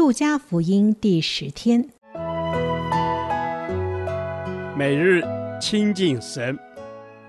[0.00, 1.86] 路加福音第十天，
[4.74, 5.22] 每日
[5.60, 6.58] 亲近神，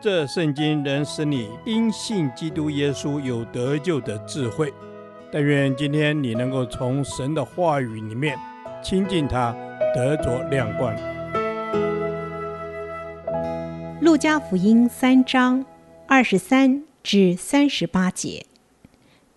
[0.00, 4.74] 这圣经能使你因信基督耶稣有得救的智慧。
[5.30, 8.36] 但愿今天你能够从神的话语里面
[8.82, 9.54] 亲近他，
[9.94, 10.92] 得着亮光。
[14.00, 15.64] 路加福音三章
[16.08, 18.44] 二十三至三十八节，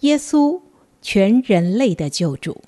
[0.00, 0.60] 耶稣。
[1.00, 2.62] 全人类的救主。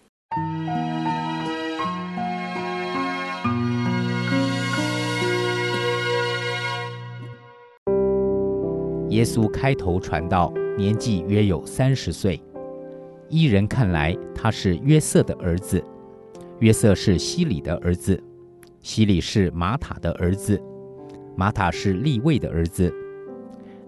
[9.16, 12.38] 耶稣开头传道，年纪约有三十岁。
[13.30, 15.80] 依人看来，他是约瑟的儿子；
[16.58, 18.14] 约瑟是希里的儿子；
[18.82, 20.60] 希里是马塔的儿子；
[21.34, 22.92] 马塔是利未的儿子；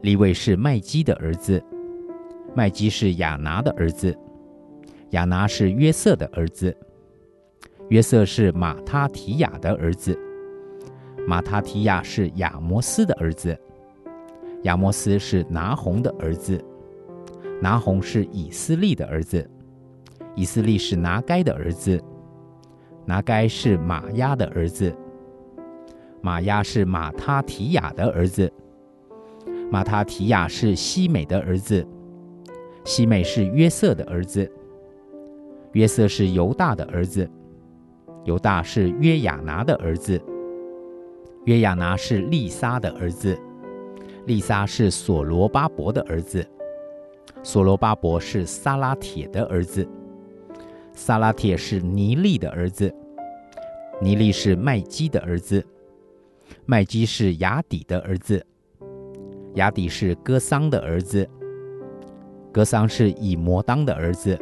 [0.01, 1.61] 利未是麦基的儿子；
[2.55, 4.17] 麦基是亚拿的儿子。
[5.11, 6.75] 亚拿是约瑟的儿子，
[7.91, 10.19] 约瑟是马他提亚的儿子，
[11.27, 13.55] 马他提亚是亚摩斯的儿子，
[14.63, 16.63] 亚摩斯是拿红的儿子，
[17.61, 19.49] 拿红是以斯利的儿子，
[20.35, 22.03] 以斯利是拿该的儿子，
[23.05, 24.95] 拿该是玛押的儿子，
[26.21, 28.53] 玛押是马他提亚的儿子，
[29.71, 31.87] 马他提亚是西美的儿子，
[32.85, 34.51] 西美是约瑟的儿子。
[35.73, 37.31] 约瑟是犹大的儿子，
[38.25, 40.21] 犹大是约亚拿的儿子，
[41.45, 43.39] 约亚拿是利沙的儿子，
[44.29, 46.47] 丽莎是所罗巴伯的儿子，
[47.43, 49.89] 所罗巴伯是撒拉铁的儿子，
[50.93, 52.95] 撒拉铁是尼利的儿子，
[54.03, 55.65] 尼利是麦基的儿子，
[56.67, 58.45] 麦基是雅底的儿子，
[59.55, 61.27] 雅底是哥桑的儿子，
[62.53, 64.39] 哥桑是以摩当的儿子。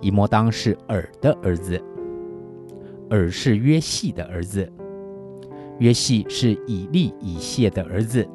[0.00, 1.82] 以摩当是珥的儿子，
[3.10, 4.70] 珥是约细的儿子，
[5.78, 8.26] 约细是以利以谢的儿子，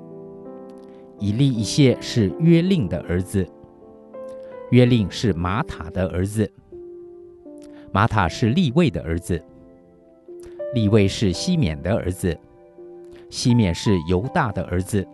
[1.21, 3.47] 以利以谢是约令的儿子，
[4.71, 6.51] 约令是玛塔的儿子，
[7.91, 9.39] 玛塔是利位的儿子，
[10.73, 12.35] 利位是西缅的儿子，
[13.29, 15.07] 西缅是犹大的儿子，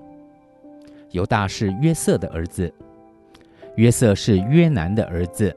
[1.12, 2.74] 犹大是约瑟的儿子，
[3.76, 5.54] 约瑟是约南的儿子。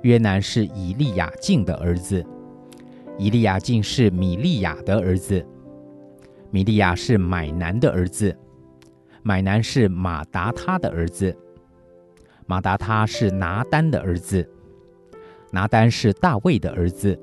[0.00, 2.24] 约南是以利亚敬的儿子，
[3.18, 5.44] 以利亚敬是米利亚的儿子，
[6.50, 8.34] 米利亚是买南的儿子，
[9.26, 11.34] 买南是马达他的儿子，
[12.44, 14.46] 马达他是拿单的儿子，
[15.50, 17.18] 拿单是大卫的儿子，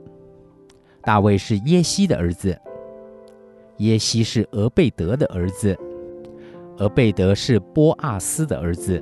[1.03, 2.59] 大卫是耶西的儿子，
[3.77, 5.77] 耶西是俄贝德的儿子，
[6.79, 8.99] 俄贝德是波阿斯的儿子，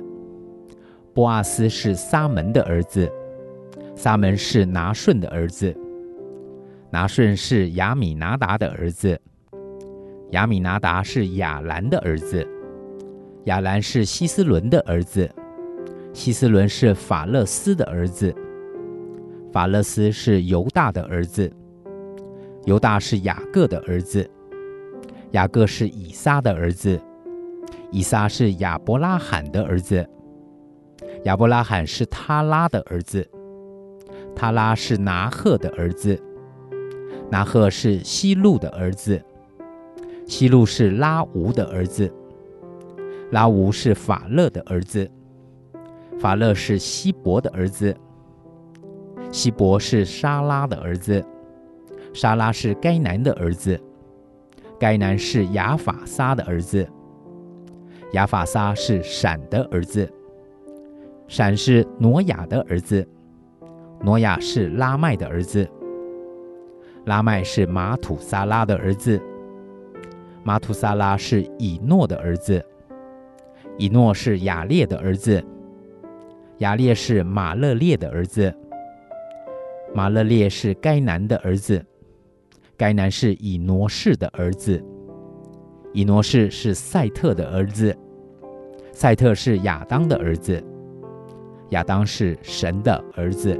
[1.14, 3.10] 波阿斯是撒门的儿子。
[3.96, 5.74] 撒门是拿顺的儿子，
[6.90, 9.18] 拿顺是亚米拿达的儿子，
[10.32, 12.46] 亚米拿达是亚兰的儿子，
[13.44, 15.30] 亚兰是希斯伦的儿子，
[16.12, 18.34] 希斯伦是法勒斯的儿子，
[19.52, 21.50] 法勒斯是犹大的儿子，
[22.64, 24.28] 犹大是雅各的儿子，
[25.30, 27.00] 雅各是以撒的儿子，
[27.90, 30.06] 以撒是亚伯拉罕的儿子，
[31.24, 33.26] 亚伯拉罕是他拉的儿子。
[34.36, 36.18] 他拉是拿鹤的儿子，
[37.30, 39.20] 拿鹤是希路的儿子，
[40.26, 42.10] 希路是拉吾的儿子，
[43.30, 45.08] 拉吾是法勒的儿子，
[46.18, 47.96] 法勒是希伯的儿子，
[49.30, 51.24] 希伯是沙拉的儿子，
[52.12, 53.80] 沙拉是该南的儿子，
[54.78, 56.88] 该南是亚法撒的儿子，
[58.12, 60.12] 亚法撒是闪的儿子，
[61.28, 63.06] 闪是挪亚的儿子。
[64.02, 65.68] 挪亚是拉麦的儿子，
[67.04, 69.20] 拉麦是马土撒拉的儿子，
[70.42, 72.64] 马土撒拉是以诺的儿子，
[73.78, 75.42] 以诺是亚列的儿子，
[76.58, 78.54] 亚列是马勒列的儿子，
[79.94, 81.84] 马勒列是该南的儿子，
[82.76, 84.82] 该南是以挪士的儿子，
[85.92, 87.96] 以挪士是赛特的儿子，
[88.92, 90.62] 赛特是亚当的儿子，
[91.70, 93.58] 亚当是神的儿子。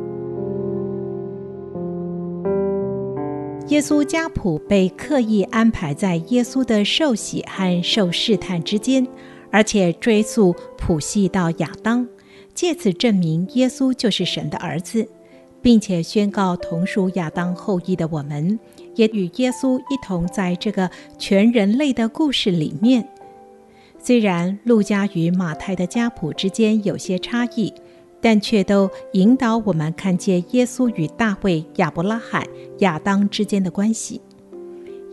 [3.69, 9.07] 耶稣家谱被刻意安排在耶稣的受洗和受试探之间，
[9.51, 12.07] 而且追溯谱系到亚当，
[12.55, 15.09] 借此证明耶稣就是神的儿子，
[15.61, 18.59] 并且宣告同属亚当后裔的我们，
[18.95, 23.09] 也与耶稣一同在这个全人类的故事里面。
[23.99, 27.73] 虽然路加与马太的家谱之间有些差异，
[28.21, 32.47] 但却都引导我们看见耶稣与大卫、亚伯拉罕、
[32.79, 34.21] 亚当之间的关系。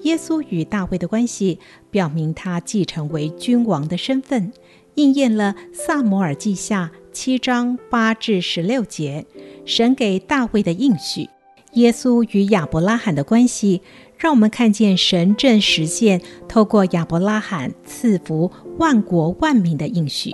[0.07, 1.59] 耶稣与大卫的关系，
[1.91, 4.53] 表明他继承为君王的身份，
[4.95, 9.25] 应验了撒母耳记下七章八至十六节，
[9.65, 11.29] 神给大卫的应许。
[11.73, 13.81] 耶稣与亚伯拉罕的关系，
[14.17, 20.33] 让我们看见神正实现透过亚伯拉罕赐福万国万民的应许。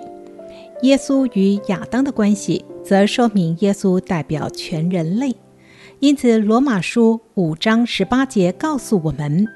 [0.84, 5.36] 耶稣与亚当的关系，则说明耶稣代表全人类。
[6.00, 9.48] 因此，罗马书五章十八节告诉我们。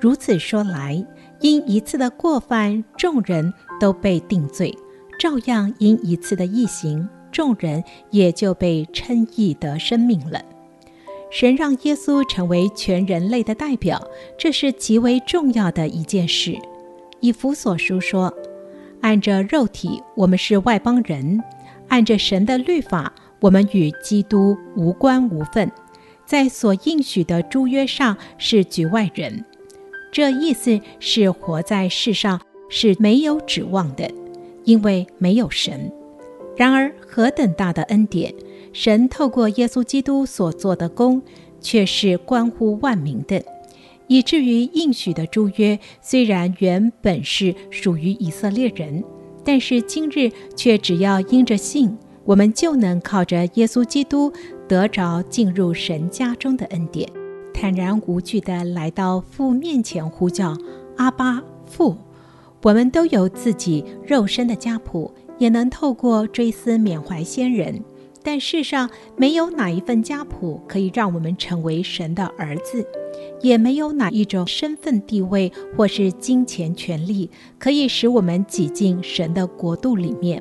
[0.00, 1.04] 如此说来，
[1.40, 4.72] 因一次的过犯，众人都被定罪；
[5.18, 10.40] 照样因一次的异行，众人也就被称义得生命了。
[11.30, 14.00] 神让耶稣成为全人类的代表，
[14.38, 16.56] 这是极为重要的一件事。
[17.20, 18.32] 以弗所书说
[19.02, 21.40] ：“按着肉体，我们是外邦人；
[21.88, 25.70] 按着神的律法，我们与基督无关无分，
[26.24, 29.44] 在所应许的诸约上是局外人。”
[30.10, 34.10] 这意思是活在世上是没有指望的，
[34.64, 35.92] 因为没有神。
[36.56, 38.34] 然而何等大的恩典！
[38.72, 41.22] 神透过耶稣基督所做的工，
[41.60, 43.42] 却是关乎万民的，
[44.06, 49.02] 以至于应许的诸约虽然原本是属于以色列人，
[49.44, 54.32] 但是今日却只要因着信，我们就能靠着耶稣基督
[54.68, 57.08] 得着进入神家中的恩典。
[57.60, 60.56] 坦然无惧地来到父面前呼叫
[60.96, 61.96] 阿巴父，
[62.62, 67.82] 我们都有自己肉身的家谱，也能透过追思缅怀先人。
[68.22, 72.86] 但世上没有哪一份家谱可以让我们成为神的儿子，
[73.42, 77.28] 也没有哪一种身份地位或是金钱权利
[77.58, 80.40] 可以使我们挤进神的国度里面。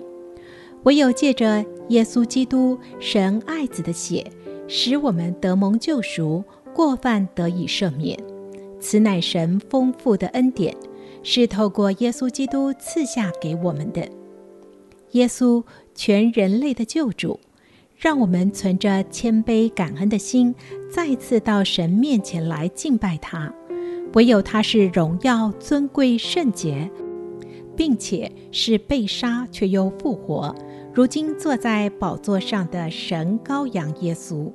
[0.83, 4.31] 唯有借着耶稣基督神爱子的血，
[4.67, 6.43] 使我们得蒙救赎。
[6.77, 8.15] 过犯得以赦免，
[8.79, 10.77] 此乃神丰富的恩典，
[11.23, 14.07] 是透过耶稣基督赐下给我们的。
[15.13, 15.63] 耶稣
[15.95, 17.39] 全人类的救主，
[17.95, 20.53] 让我们存着谦卑感恩的心，
[20.87, 23.51] 再次到神面前来敬拜他。
[24.13, 26.87] 唯有他是荣耀、尊贵、圣洁，
[27.75, 30.55] 并且是被杀却又复活，
[30.93, 34.51] 如今坐在宝座上的神羔羊耶稣。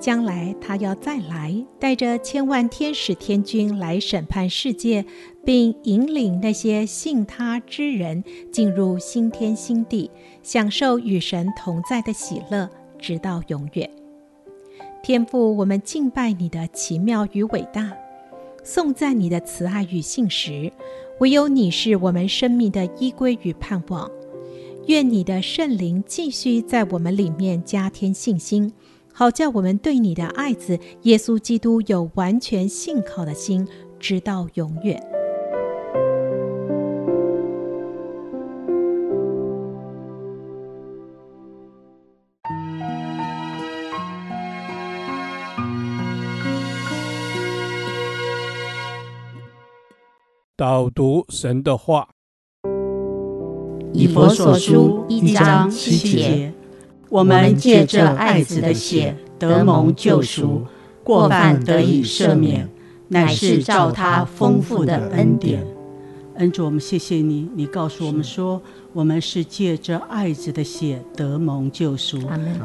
[0.00, 5.04] 将来他要再来，带着千万天使天军来审判世界，
[5.44, 8.22] 并引领那些信他之人
[8.52, 10.10] 进入新天新地，
[10.42, 13.90] 享受与神同在的喜乐，直到永远。
[15.02, 17.92] 天父，我们敬拜你的奇妙与伟大，
[18.62, 20.72] 颂赞你的慈爱与信实。
[21.20, 24.08] 唯有你是我们生命的依归与盼望。
[24.86, 28.72] 愿你的圣灵继续在我们里面加添信心。
[29.18, 33.66] 好叫我们对你的爱子耶稣基督有完全信靠的心，
[33.98, 35.02] 直到永远。
[50.56, 52.10] 导读神的话，
[53.92, 56.57] 以弗所书一章七节。
[57.08, 60.62] 我们借着爱子的血得蒙救赎，
[61.02, 62.68] 过犯得以赦免，
[63.08, 65.64] 乃是照他丰富的恩典。
[66.36, 72.20] 恩主，我们谢谢你，你告诉我们说，我们是借着爱子的血得蒙救赎。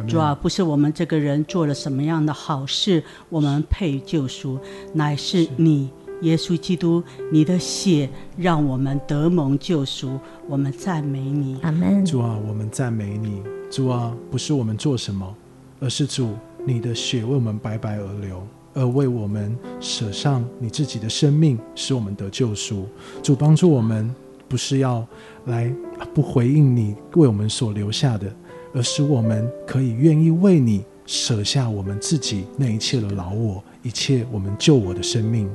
[0.08, 4.60] 主啊，不是我们这个人做了什么样的好事，我们配救赎，
[4.94, 5.90] 乃是你。
[6.22, 11.58] 耶稣基督，你的血让我们得蒙救赎，我们赞美你。
[11.64, 12.06] 阿门。
[12.06, 13.42] 主啊，我们赞美你。
[13.74, 15.36] 主啊，不是我们做什么，
[15.80, 16.30] 而是主
[16.64, 22.86] 你的血为我们白白而流，而为我们舍上你自己的生命，使我们得救赎。
[23.24, 24.14] 主帮助我们，
[24.48, 25.04] 不是要
[25.46, 25.74] 来
[26.14, 28.32] 不回应你为我们所留下的，
[28.76, 35.50] 而是我们可以愿意为你舍下我们自己那一切的老我，一切我们救我的生命。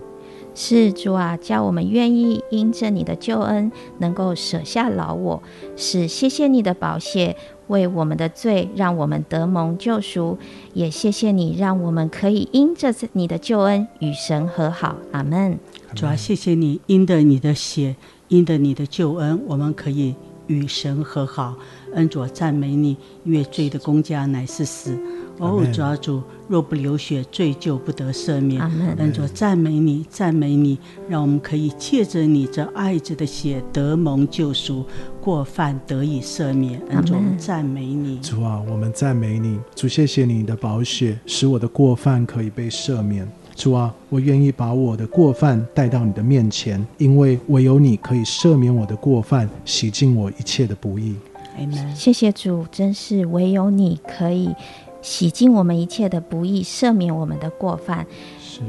[0.56, 5.40] 是主啊，叫我们愿意因着你的救恩，能够舍下老我，
[5.76, 7.36] 是谢谢你的宝血
[7.68, 10.36] 为我们的罪，让我们得蒙救赎。
[10.74, 14.96] 也谢谢你，让我们可以因着你的救恩与神和好。
[15.12, 15.58] 阿门。
[15.94, 17.96] 主啊，谢谢你，因着你的血，
[18.28, 20.14] 因着你的救恩，我们可以
[20.46, 21.56] 与神和好。
[21.94, 24.98] 恩主赞美你，因为罪的公家乃是死。
[25.38, 28.60] 哦，主啊主，若不流血，罪就不得赦免。
[28.60, 28.94] 阿门。
[28.98, 30.78] 恩主赞美你，赞美你，
[31.08, 34.84] 让我们可以借着你这爱子的血得蒙救赎，
[35.20, 36.80] 过犯得以赦免。
[36.90, 43.26] 恩主赞美你，主啊，我们赞美你，主谢谢你的宝血，使我的过犯可以被赦免。
[43.54, 51.16] 主啊，我愿意把我的过犯带到你的面前，因为唯有你可以赦免我的过犯，洗净我一切的不义。
[51.92, 54.54] 谢谢主，真是唯有你可以
[55.08, 58.06] 洗净我们一切的不义，赦免我们的过犯。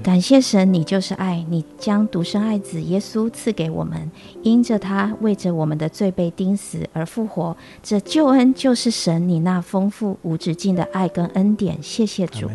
[0.01, 4.09] 感谢神，你就是爱，你将独生爱子耶稣赐给我们，
[4.41, 11.83] 因着他为着我们的罪被钉死而复活，这救恩就是神你那丰富无止境的爱跟恩典。
[11.83, 12.49] 谢谢主。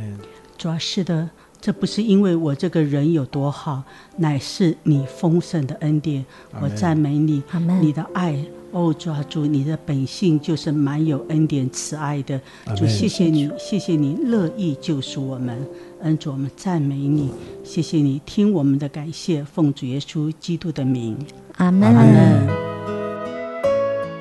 [0.57, 1.29] 主啊，是的。
[1.61, 3.83] 这不是因为我这个人有多好，
[4.19, 6.25] 乃是你丰盛的恩典。
[6.61, 7.43] 我赞美你，
[7.81, 8.37] 你的爱
[8.75, 12.41] 哦，主啊主，你的本性就是蛮有恩典慈爱的。
[12.77, 15.65] 主，谢谢你，谢谢你乐意救赎我们。
[16.03, 17.31] 恩主，我们赞美你，
[17.63, 21.17] 谢谢你听我们的感谢，奉主耶稣基督的名，
[21.59, 21.95] 阿门。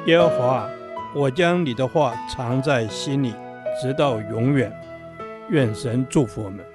[0.06, 0.70] 耶和华，
[1.16, 3.34] 我将你的话藏在心里，
[3.82, 4.72] 直到永远。
[5.50, 6.73] 愿神祝福我们。